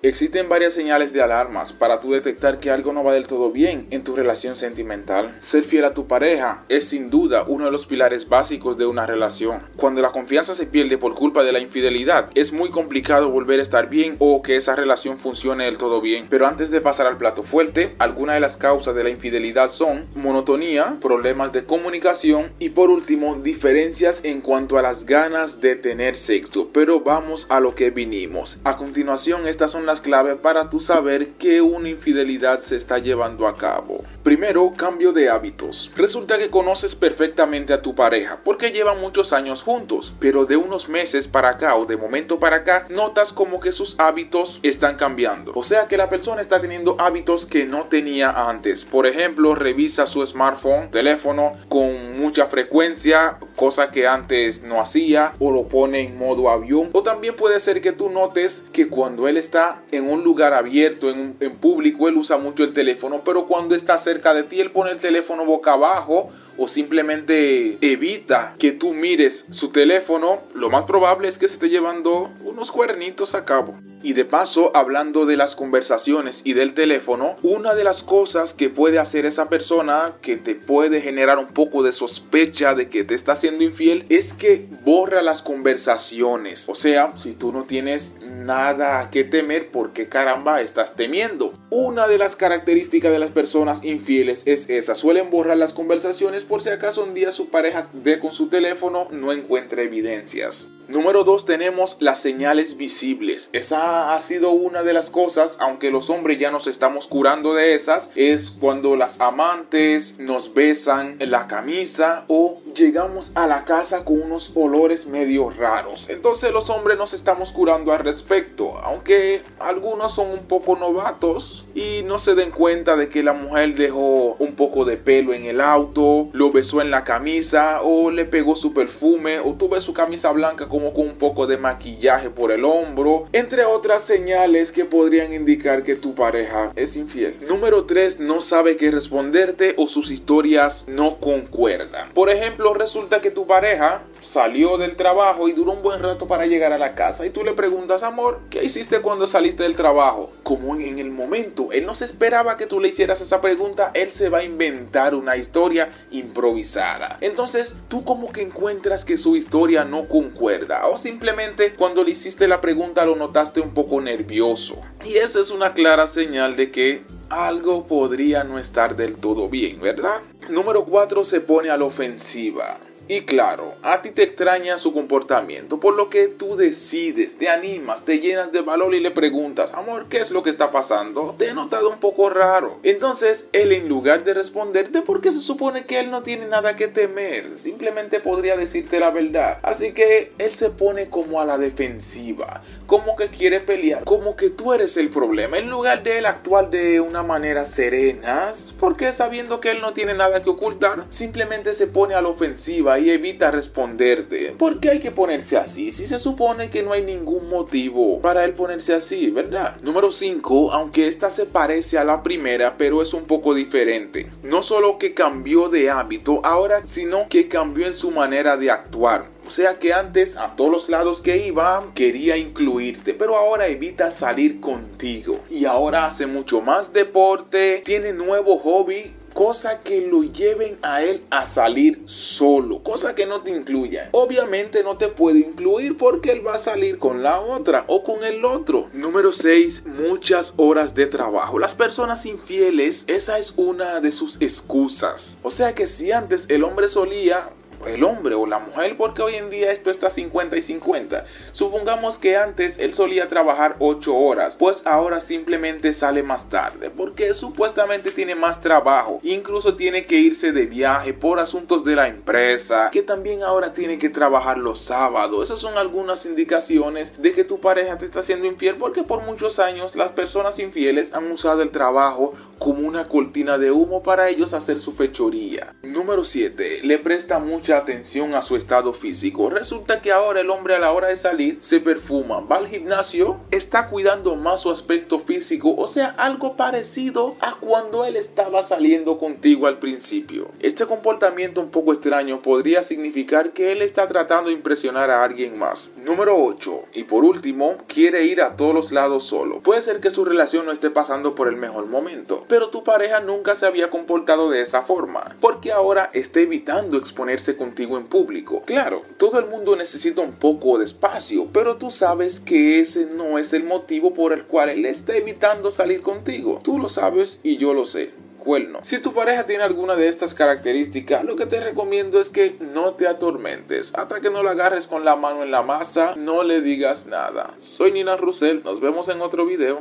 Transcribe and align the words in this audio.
Existen 0.00 0.48
varias 0.48 0.74
señales 0.74 1.12
de 1.12 1.22
alarmas 1.22 1.72
para 1.72 1.98
tú 1.98 2.12
detectar 2.12 2.60
que 2.60 2.70
algo 2.70 2.92
no 2.92 3.02
va 3.02 3.14
del 3.14 3.26
todo 3.26 3.50
bien 3.50 3.88
en 3.90 4.04
tu 4.04 4.14
relación 4.14 4.54
sentimental. 4.54 5.34
Ser 5.40 5.64
fiel 5.64 5.84
a 5.84 5.92
tu 5.92 6.06
pareja 6.06 6.62
es 6.68 6.88
sin 6.88 7.10
duda 7.10 7.42
uno 7.48 7.64
de 7.64 7.72
los 7.72 7.84
pilares 7.84 8.28
básicos 8.28 8.78
de 8.78 8.86
una 8.86 9.06
relación. 9.06 9.58
Cuando 9.74 10.00
la 10.00 10.12
confianza 10.12 10.54
se 10.54 10.66
pierde 10.66 10.98
por 10.98 11.16
culpa 11.16 11.42
de 11.42 11.50
la 11.50 11.58
infidelidad, 11.58 12.30
es 12.36 12.52
muy 12.52 12.70
complicado 12.70 13.32
volver 13.32 13.58
a 13.58 13.64
estar 13.64 13.90
bien 13.90 14.14
o 14.20 14.40
que 14.40 14.54
esa 14.54 14.76
relación 14.76 15.18
funcione 15.18 15.64
del 15.64 15.78
todo 15.78 16.00
bien. 16.00 16.28
Pero 16.30 16.46
antes 16.46 16.70
de 16.70 16.80
pasar 16.80 17.08
al 17.08 17.18
plato 17.18 17.42
fuerte, 17.42 17.96
algunas 17.98 18.36
de 18.36 18.40
las 18.40 18.56
causas 18.56 18.94
de 18.94 19.02
la 19.02 19.10
infidelidad 19.10 19.68
son 19.68 20.06
monotonía, 20.14 20.98
problemas 21.00 21.52
de 21.52 21.64
comunicación 21.64 22.52
y 22.60 22.68
por 22.68 22.90
último 22.90 23.34
diferencias 23.42 24.20
en 24.22 24.42
cuanto 24.42 24.78
a 24.78 24.82
las 24.82 25.06
ganas 25.06 25.60
de 25.60 25.74
tener 25.74 26.14
sexo. 26.14 26.70
Pero 26.72 27.00
vamos 27.00 27.48
a 27.50 27.58
lo 27.58 27.74
que 27.74 27.90
vinimos. 27.90 28.60
A 28.62 28.76
continuación, 28.76 29.48
estas 29.48 29.72
son 29.72 29.87
las 29.88 30.00
claves 30.02 30.36
para 30.36 30.70
tú 30.70 30.80
saber 30.80 31.30
que 31.30 31.62
una 31.62 31.88
infidelidad 31.88 32.60
se 32.60 32.76
está 32.76 32.98
llevando 32.98 33.48
a 33.48 33.56
cabo. 33.56 34.04
Primero, 34.22 34.70
cambio 34.76 35.12
de 35.12 35.30
hábitos. 35.30 35.90
Resulta 35.96 36.38
que 36.38 36.50
conoces 36.50 36.94
perfectamente 36.94 37.72
a 37.72 37.80
tu 37.80 37.94
pareja 37.94 38.38
porque 38.44 38.70
llevan 38.70 39.00
muchos 39.00 39.32
años 39.32 39.62
juntos, 39.62 40.14
pero 40.20 40.44
de 40.44 40.56
unos 40.56 40.90
meses 40.90 41.26
para 41.26 41.48
acá 41.48 41.74
o 41.76 41.86
de 41.86 41.96
momento 41.96 42.38
para 42.38 42.56
acá 42.56 42.86
notas 42.90 43.32
como 43.32 43.60
que 43.60 43.72
sus 43.72 43.98
hábitos 43.98 44.60
están 44.62 44.96
cambiando. 44.96 45.52
O 45.54 45.64
sea 45.64 45.88
que 45.88 45.96
la 45.96 46.10
persona 46.10 46.42
está 46.42 46.60
teniendo 46.60 46.96
hábitos 46.98 47.46
que 47.46 47.66
no 47.66 47.84
tenía 47.84 48.30
antes. 48.30 48.84
Por 48.84 49.06
ejemplo, 49.06 49.54
revisa 49.54 50.06
su 50.06 50.24
smartphone, 50.26 50.90
teléfono 50.90 51.56
con 51.68 52.18
mucha 52.20 52.46
frecuencia, 52.46 53.38
cosa 53.58 53.90
que 53.90 54.06
antes 54.06 54.62
no 54.62 54.80
hacía, 54.80 55.32
o 55.40 55.50
lo 55.50 55.64
pone 55.64 56.00
en 56.00 56.16
modo 56.16 56.48
avión. 56.48 56.88
O 56.92 57.02
también 57.02 57.34
puede 57.34 57.60
ser 57.60 57.82
que 57.82 57.92
tú 57.92 58.08
notes 58.08 58.64
que 58.72 58.88
cuando 58.88 59.28
él 59.28 59.36
está 59.36 59.82
en 59.90 60.08
un 60.08 60.22
lugar 60.22 60.54
abierto, 60.54 61.10
en, 61.10 61.34
público, 61.60 62.08
él 62.08 62.16
usa 62.16 62.38
mucho 62.38 62.62
el 62.62 62.72
teléfono, 62.72 63.22
pero 63.24 63.46
cuando 63.46 63.74
está 63.74 63.98
cerca 63.98 64.32
de 64.32 64.44
ti, 64.44 64.60
él 64.60 64.70
pone 64.70 64.92
el 64.92 64.98
teléfono 64.98 65.44
boca 65.44 65.72
abajo 65.72 66.30
o 66.56 66.68
simplemente 66.68 67.78
evita 67.80 68.54
que 68.58 68.72
tú 68.72 68.92
mires 68.92 69.46
su 69.50 69.68
teléfono, 69.68 70.40
lo 70.54 70.70
más 70.70 70.84
probable 70.84 71.28
es 71.28 71.38
que 71.38 71.48
se 71.48 71.54
esté 71.54 71.68
llevando 71.68 72.30
unos 72.44 72.70
cuernitos 72.72 73.34
a 73.34 73.44
cabo. 73.44 73.78
Y 74.02 74.12
de 74.12 74.24
paso, 74.24 74.70
hablando 74.76 75.26
de 75.26 75.36
las 75.36 75.56
conversaciones 75.56 76.42
y 76.44 76.52
del 76.52 76.74
teléfono, 76.74 77.34
una 77.42 77.74
de 77.74 77.82
las 77.82 78.04
cosas 78.04 78.54
que 78.54 78.68
puede 78.68 78.98
hacer 78.98 79.26
esa 79.26 79.48
persona 79.48 80.14
que 80.20 80.36
te 80.36 80.54
puede 80.54 81.00
generar 81.00 81.38
un 81.38 81.48
poco 81.48 81.82
de 81.82 81.92
sospecha 81.92 82.74
de 82.74 82.88
que 82.88 83.02
te 83.02 83.14
está 83.14 83.34
infiel 83.60 84.04
es 84.08 84.32
que 84.32 84.66
borra 84.84 85.22
las 85.22 85.42
conversaciones. 85.42 86.68
O 86.68 86.74
sea, 86.74 87.16
si 87.16 87.32
tú 87.32 87.52
no 87.52 87.64
tienes 87.64 88.14
nada 88.20 89.10
que 89.10 89.24
temer, 89.24 89.70
¿por 89.70 89.92
qué 89.92 90.08
caramba 90.08 90.60
estás 90.60 90.94
temiendo? 90.94 91.54
Una 91.70 92.06
de 92.06 92.18
las 92.18 92.36
características 92.36 93.12
de 93.12 93.18
las 93.18 93.30
personas 93.30 93.84
infieles 93.84 94.42
es 94.46 94.70
esa. 94.70 94.94
Suelen 94.94 95.30
borrar 95.30 95.56
las 95.56 95.72
conversaciones 95.72 96.44
por 96.44 96.62
si 96.62 96.70
acaso 96.70 97.02
un 97.02 97.14
día 97.14 97.32
su 97.32 97.48
pareja 97.48 97.86
ve 97.92 98.18
con 98.18 98.32
su 98.32 98.48
teléfono 98.48 99.08
no 99.10 99.32
encuentra 99.32 99.82
evidencias. 99.82 100.68
Número 100.88 101.22
2 101.22 101.44
tenemos 101.44 101.98
las 102.00 102.18
señales 102.18 102.78
visibles. 102.78 103.50
Esa 103.52 104.14
ha 104.14 104.20
sido 104.20 104.52
una 104.52 104.82
de 104.82 104.94
las 104.94 105.10
cosas, 105.10 105.58
aunque 105.60 105.90
los 105.90 106.08
hombres 106.08 106.38
ya 106.38 106.50
nos 106.50 106.66
estamos 106.66 107.06
curando 107.06 107.52
de 107.52 107.74
esas, 107.74 108.08
es 108.14 108.50
cuando 108.50 108.96
las 108.96 109.20
amantes 109.20 110.18
nos 110.18 110.54
besan 110.54 111.18
la 111.20 111.46
camisa 111.46 112.24
o 112.28 112.62
llegamos 112.74 113.32
a 113.34 113.46
la 113.46 113.66
casa 113.66 114.06
con 114.06 114.22
unos 114.22 114.52
olores 114.54 115.06
medio 115.06 115.50
raros. 115.50 116.08
Entonces 116.08 116.52
los 116.52 116.70
hombres 116.70 116.96
nos 116.96 117.12
estamos 117.12 117.52
curando 117.52 117.92
al 117.92 117.98
respecto, 117.98 118.78
aunque 118.78 119.42
algunos 119.58 120.14
son 120.14 120.30
un 120.30 120.46
poco 120.46 120.76
novatos 120.76 121.66
y 121.74 122.00
no 122.06 122.18
se 122.18 122.34
den 122.34 122.50
cuenta 122.50 122.96
de 122.96 123.10
que 123.10 123.22
la 123.22 123.34
mujer 123.34 123.74
dejó 123.74 124.36
un 124.38 124.54
poco 124.54 124.86
de 124.86 124.96
pelo 124.96 125.34
en 125.34 125.44
el 125.44 125.60
auto, 125.60 126.30
lo 126.32 126.50
besó 126.50 126.80
en 126.80 126.90
la 126.90 127.04
camisa 127.04 127.82
o 127.82 128.10
le 128.10 128.24
pegó 128.24 128.56
su 128.56 128.72
perfume 128.72 129.38
o 129.40 129.52
tuve 129.52 129.82
su 129.82 129.92
camisa 129.92 130.32
blanca 130.32 130.66
como 130.78 130.94
con 130.94 131.08
un 131.08 131.16
poco 131.16 131.48
de 131.48 131.56
maquillaje 131.56 132.30
por 132.30 132.52
el 132.52 132.64
hombro, 132.64 133.26
entre 133.32 133.64
otras 133.64 134.00
señales 134.02 134.70
que 134.70 134.84
podrían 134.84 135.32
indicar 135.32 135.82
que 135.82 135.96
tu 135.96 136.14
pareja 136.14 136.70
es 136.76 136.94
infiel. 136.96 137.36
Número 137.48 137.84
3, 137.84 138.20
no 138.20 138.40
sabe 138.40 138.76
qué 138.76 138.92
responderte 138.92 139.74
o 139.76 139.88
sus 139.88 140.12
historias 140.12 140.84
no 140.86 141.18
concuerdan. 141.18 142.12
Por 142.12 142.30
ejemplo, 142.30 142.74
resulta 142.74 143.20
que 143.20 143.32
tu 143.32 143.44
pareja 143.48 144.02
salió 144.20 144.78
del 144.78 144.94
trabajo 144.94 145.48
y 145.48 145.52
duró 145.52 145.72
un 145.72 145.82
buen 145.82 146.00
rato 146.00 146.28
para 146.28 146.46
llegar 146.46 146.72
a 146.72 146.78
la 146.78 146.94
casa 146.94 147.26
y 147.26 147.30
tú 147.30 147.42
le 147.42 147.54
preguntas, 147.54 148.04
amor, 148.04 148.38
¿qué 148.48 148.62
hiciste 148.62 149.00
cuando 149.00 149.26
saliste 149.26 149.64
del 149.64 149.74
trabajo? 149.74 150.30
Como 150.44 150.76
en 150.76 151.00
el 151.00 151.10
momento, 151.10 151.72
él 151.72 151.86
no 151.86 151.96
se 151.96 152.04
esperaba 152.04 152.56
que 152.56 152.66
tú 152.66 152.78
le 152.78 152.88
hicieras 152.88 153.20
esa 153.20 153.40
pregunta, 153.40 153.90
él 153.94 154.10
se 154.10 154.28
va 154.28 154.38
a 154.38 154.44
inventar 154.44 155.16
una 155.16 155.36
historia 155.36 155.88
improvisada. 156.12 157.18
Entonces, 157.20 157.74
tú 157.88 158.04
como 158.04 158.30
que 158.30 158.42
encuentras 158.42 159.04
que 159.04 159.18
su 159.18 159.34
historia 159.34 159.84
no 159.84 160.06
concuerda 160.06 160.67
o 160.90 160.98
simplemente 160.98 161.74
cuando 161.74 162.04
le 162.04 162.12
hiciste 162.12 162.46
la 162.46 162.60
pregunta 162.60 163.04
lo 163.04 163.16
notaste 163.16 163.60
un 163.60 163.74
poco 163.74 164.00
nervioso. 164.00 164.80
Y 165.04 165.16
esa 165.16 165.40
es 165.40 165.50
una 165.50 165.72
clara 165.72 166.06
señal 166.06 166.56
de 166.56 166.70
que 166.70 167.02
algo 167.30 167.86
podría 167.86 168.44
no 168.44 168.58
estar 168.58 168.96
del 168.96 169.16
todo 169.16 169.48
bien, 169.48 169.80
¿verdad? 169.80 170.20
Número 170.48 170.84
4 170.84 171.24
se 171.24 171.40
pone 171.40 171.70
a 171.70 171.76
la 171.76 171.84
ofensiva. 171.84 172.78
Y 173.10 173.22
claro, 173.22 173.74
a 173.82 174.02
ti 174.02 174.10
te 174.10 174.22
extraña 174.22 174.76
su 174.76 174.92
comportamiento, 174.92 175.80
por 175.80 175.94
lo 175.94 176.10
que 176.10 176.28
tú 176.28 176.56
decides, 176.56 177.38
te 177.38 177.48
animas, 177.48 178.04
te 178.04 178.18
llenas 178.18 178.52
de 178.52 178.60
valor 178.60 178.94
y 178.94 179.00
le 179.00 179.10
preguntas, 179.10 179.70
amor, 179.72 180.10
¿qué 180.10 180.18
es 180.18 180.30
lo 180.30 180.42
que 180.42 180.50
está 180.50 180.70
pasando? 180.70 181.34
Te 181.38 181.48
he 181.48 181.54
notado 181.54 181.88
un 181.88 182.00
poco 182.00 182.28
raro. 182.28 182.78
Entonces, 182.82 183.48
él 183.54 183.72
en 183.72 183.88
lugar 183.88 184.24
de 184.24 184.34
responderte, 184.34 185.00
porque 185.00 185.32
se 185.32 185.40
supone 185.40 185.86
que 185.86 186.00
él 186.00 186.10
no 186.10 186.22
tiene 186.22 186.44
nada 186.44 186.76
que 186.76 186.86
temer, 186.86 187.58
simplemente 187.58 188.20
podría 188.20 188.58
decirte 188.58 189.00
la 189.00 189.08
verdad. 189.08 189.58
Así 189.62 189.92
que 189.92 190.30
él 190.36 190.50
se 190.50 190.68
pone 190.68 191.08
como 191.08 191.40
a 191.40 191.46
la 191.46 191.56
defensiva, 191.56 192.62
como 192.86 193.16
que 193.16 193.28
quiere 193.28 193.60
pelear, 193.60 194.04
como 194.04 194.36
que 194.36 194.50
tú 194.50 194.74
eres 194.74 194.98
el 194.98 195.08
problema, 195.08 195.56
en 195.56 195.70
lugar 195.70 196.02
de 196.02 196.18
él 196.18 196.26
actuar 196.26 196.68
de 196.68 197.00
una 197.00 197.22
manera 197.22 197.64
serena, 197.64 198.52
porque 198.78 199.14
sabiendo 199.14 199.60
que 199.60 199.70
él 199.70 199.80
no 199.80 199.94
tiene 199.94 200.12
nada 200.12 200.42
que 200.42 200.50
ocultar, 200.50 201.06
simplemente 201.08 201.72
se 201.72 201.86
pone 201.86 202.12
a 202.12 202.20
la 202.20 202.28
ofensiva 202.28 202.97
y 202.98 203.10
evita 203.10 203.50
responderte. 203.50 204.54
¿Por 204.58 204.80
qué 204.80 204.90
hay 204.90 204.98
que 204.98 205.10
ponerse 205.10 205.56
así? 205.56 205.92
Si 205.92 206.06
se 206.06 206.18
supone 206.18 206.70
que 206.70 206.82
no 206.82 206.92
hay 206.92 207.02
ningún 207.02 207.48
motivo 207.48 208.20
para 208.20 208.44
él 208.44 208.52
ponerse 208.52 208.94
así, 208.94 209.30
¿verdad? 209.30 209.76
Número 209.82 210.12
5, 210.12 210.72
aunque 210.72 211.06
esta 211.06 211.30
se 211.30 211.46
parece 211.46 211.98
a 211.98 212.04
la 212.04 212.22
primera, 212.22 212.76
pero 212.76 213.02
es 213.02 213.14
un 213.14 213.24
poco 213.24 213.54
diferente. 213.54 214.30
No 214.42 214.62
solo 214.62 214.98
que 214.98 215.14
cambió 215.14 215.68
de 215.68 215.90
hábito 215.90 216.40
ahora, 216.44 216.82
sino 216.84 217.28
que 217.28 217.48
cambió 217.48 217.86
en 217.86 217.94
su 217.94 218.10
manera 218.10 218.56
de 218.56 218.70
actuar. 218.70 219.38
O 219.46 219.50
sea 219.50 219.78
que 219.78 219.94
antes 219.94 220.36
a 220.36 220.56
todos 220.56 220.70
los 220.70 220.88
lados 220.90 221.22
que 221.22 221.38
iba 221.38 221.82
quería 221.94 222.36
incluirte, 222.36 223.14
pero 223.14 223.36
ahora 223.36 223.68
evita 223.68 224.10
salir 224.10 224.60
contigo. 224.60 225.40
Y 225.48 225.64
ahora 225.64 226.04
hace 226.04 226.26
mucho 226.26 226.60
más 226.60 226.92
deporte, 226.92 227.82
tiene 227.82 228.12
nuevo 228.12 228.58
hobby 228.58 229.14
cosa 229.38 229.78
que 229.84 230.00
lo 230.00 230.24
lleven 230.24 230.78
a 230.82 231.04
él 231.04 231.22
a 231.30 231.46
salir 231.46 232.02
solo, 232.06 232.82
cosa 232.82 233.14
que 233.14 233.24
no 233.24 233.40
te 233.40 233.52
incluya. 233.52 234.08
Obviamente 234.10 234.82
no 234.82 234.96
te 234.96 235.06
puede 235.06 235.38
incluir 235.38 235.96
porque 235.96 236.32
él 236.32 236.44
va 236.44 236.56
a 236.56 236.58
salir 236.58 236.98
con 236.98 237.22
la 237.22 237.38
otra 237.38 237.84
o 237.86 238.02
con 238.02 238.24
el 238.24 238.44
otro. 238.44 238.88
Número 238.92 239.32
6, 239.32 239.84
muchas 239.86 240.54
horas 240.56 240.96
de 240.96 241.06
trabajo. 241.06 241.60
Las 241.60 241.76
personas 241.76 242.26
infieles, 242.26 243.04
esa 243.06 243.38
es 243.38 243.54
una 243.56 244.00
de 244.00 244.10
sus 244.10 244.40
excusas. 244.40 245.38
O 245.44 245.52
sea 245.52 245.72
que 245.72 245.86
si 245.86 246.10
antes 246.10 246.46
el 246.48 246.64
hombre 246.64 246.88
solía 246.88 247.48
el 247.86 248.04
hombre 248.04 248.34
o 248.34 248.46
la 248.46 248.58
mujer, 248.58 248.96
porque 248.96 249.22
hoy 249.22 249.34
en 249.34 249.50
día 249.50 249.70
esto 249.70 249.90
está 249.90 250.10
50 250.10 250.56
y 250.56 250.62
50. 250.62 251.24
Supongamos 251.52 252.18
que 252.18 252.36
antes 252.36 252.78
él 252.78 252.94
solía 252.94 253.28
trabajar 253.28 253.76
8 253.78 254.14
horas, 254.14 254.56
pues 254.56 254.86
ahora 254.86 255.20
simplemente 255.20 255.92
sale 255.92 256.22
más 256.22 256.48
tarde, 256.48 256.90
porque 256.90 257.34
supuestamente 257.34 258.10
tiene 258.10 258.34
más 258.34 258.60
trabajo, 258.60 259.20
incluso 259.22 259.76
tiene 259.76 260.06
que 260.06 260.16
irse 260.16 260.52
de 260.52 260.66
viaje 260.66 261.12
por 261.12 261.38
asuntos 261.38 261.84
de 261.84 261.96
la 261.96 262.08
empresa, 262.08 262.90
que 262.90 263.02
también 263.02 263.42
ahora 263.42 263.72
tiene 263.72 263.98
que 263.98 264.08
trabajar 264.08 264.58
los 264.58 264.80
sábados. 264.80 265.44
Esas 265.44 265.60
son 265.60 265.78
algunas 265.78 266.26
indicaciones 266.26 267.12
de 267.18 267.32
que 267.32 267.44
tu 267.44 267.60
pareja 267.60 267.98
te 267.98 268.06
está 268.06 268.20
haciendo 268.20 268.46
infiel, 268.46 268.76
porque 268.76 269.02
por 269.02 269.22
muchos 269.22 269.58
años 269.58 269.94
las 269.94 270.12
personas 270.12 270.58
infieles 270.58 271.14
han 271.14 271.30
usado 271.30 271.62
el 271.62 271.70
trabajo 271.70 272.34
como 272.58 272.86
una 272.88 273.06
cortina 273.06 273.56
de 273.56 273.70
humo 273.70 274.02
para 274.02 274.28
ellos 274.28 274.52
hacer 274.52 274.80
su 274.80 274.92
fechoría. 274.92 275.76
Número 275.82 276.24
7. 276.24 276.80
Le 276.82 276.98
presta 276.98 277.38
mucho 277.38 277.67
atención 277.76 278.34
a 278.34 278.42
su 278.42 278.56
estado 278.56 278.92
físico. 278.92 279.50
Resulta 279.50 280.00
que 280.00 280.12
ahora 280.12 280.40
el 280.40 280.50
hombre 280.50 280.74
a 280.74 280.78
la 280.78 280.92
hora 280.92 281.08
de 281.08 281.16
salir 281.16 281.58
se 281.60 281.80
perfuma, 281.80 282.40
va 282.40 282.56
al 282.56 282.68
gimnasio, 282.68 283.38
está 283.50 283.88
cuidando 283.88 284.34
más 284.34 284.62
su 284.62 284.70
aspecto 284.70 285.18
físico, 285.18 285.74
o 285.76 285.86
sea, 285.86 286.14
algo 286.18 286.56
parecido 286.56 287.36
a 287.40 287.56
cuando 287.56 288.04
él 288.04 288.16
estaba 288.16 288.62
saliendo 288.62 289.18
contigo 289.18 289.66
al 289.66 289.78
principio. 289.78 290.48
Este 290.60 290.86
comportamiento 290.86 291.60
un 291.60 291.70
poco 291.70 291.92
extraño 291.92 292.42
podría 292.42 292.82
significar 292.82 293.52
que 293.52 293.72
él 293.72 293.82
está 293.82 294.08
tratando 294.08 294.50
de 294.50 294.56
impresionar 294.56 295.10
a 295.10 295.22
alguien 295.22 295.58
más. 295.58 295.90
Número 296.04 296.36
8. 296.36 296.82
Y 296.94 297.04
por 297.04 297.24
último, 297.24 297.76
quiere 297.86 298.24
ir 298.24 298.42
a 298.42 298.56
todos 298.56 298.74
los 298.74 298.92
lados 298.92 299.24
solo. 299.24 299.60
Puede 299.60 299.82
ser 299.82 300.00
que 300.00 300.10
su 300.10 300.24
relación 300.24 300.66
no 300.66 300.72
esté 300.72 300.90
pasando 300.90 301.34
por 301.34 301.48
el 301.48 301.56
mejor 301.56 301.86
momento, 301.86 302.44
pero 302.48 302.70
tu 302.70 302.84
pareja 302.84 303.20
nunca 303.20 303.54
se 303.54 303.66
había 303.66 303.90
comportado 303.90 304.50
de 304.50 304.62
esa 304.62 304.82
forma, 304.82 305.36
porque 305.40 305.72
ahora 305.72 306.10
está 306.12 306.40
evitando 306.40 306.96
exponerse 306.96 307.56
contigo 307.58 307.98
en 307.98 308.06
público. 308.06 308.62
Claro, 308.64 309.02
todo 309.18 309.38
el 309.38 309.46
mundo 309.46 309.76
necesita 309.76 310.22
un 310.22 310.32
poco 310.32 310.78
de 310.78 310.84
espacio, 310.84 311.48
pero 311.52 311.76
tú 311.76 311.90
sabes 311.90 312.40
que 312.40 312.80
ese 312.80 313.06
no 313.06 313.38
es 313.38 313.52
el 313.52 313.64
motivo 313.64 314.14
por 314.14 314.32
el 314.32 314.44
cual 314.44 314.70
él 314.70 314.86
está 314.86 315.16
evitando 315.16 315.70
salir 315.70 316.00
contigo. 316.00 316.60
Tú 316.64 316.78
lo 316.78 316.88
sabes 316.88 317.40
y 317.42 317.58
yo 317.58 317.74
lo 317.74 317.84
sé. 317.84 318.10
Cuerno. 318.38 318.78
Si 318.82 318.98
tu 319.00 319.12
pareja 319.12 319.44
tiene 319.46 319.64
alguna 319.64 319.96
de 319.96 320.06
estas 320.06 320.32
características, 320.32 321.24
lo 321.24 321.34
que 321.34 321.44
te 321.44 321.60
recomiendo 321.60 322.20
es 322.20 322.30
que 322.30 322.56
no 322.72 322.94
te 322.94 323.08
atormentes. 323.08 323.92
Hasta 323.94 324.20
que 324.20 324.30
no 324.30 324.44
la 324.44 324.52
agarres 324.52 324.86
con 324.86 325.04
la 325.04 325.16
mano 325.16 325.42
en 325.42 325.50
la 325.50 325.62
masa, 325.62 326.14
no 326.16 326.44
le 326.44 326.62
digas 326.62 327.06
nada. 327.06 327.54
Soy 327.58 327.90
Nina 327.90 328.16
Russell, 328.16 328.60
nos 328.64 328.80
vemos 328.80 329.08
en 329.08 329.20
otro 329.22 329.44
video. 329.44 329.76